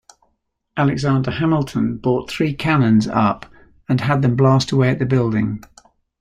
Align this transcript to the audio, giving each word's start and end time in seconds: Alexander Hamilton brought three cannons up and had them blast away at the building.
Alexander 0.75 1.29
Hamilton 1.29 1.95
brought 1.97 2.27
three 2.31 2.55
cannons 2.55 3.07
up 3.07 3.45
and 3.87 4.01
had 4.01 4.23
them 4.23 4.35
blast 4.35 4.71
away 4.71 4.89
at 4.89 4.97
the 4.97 5.05
building. 5.05 5.63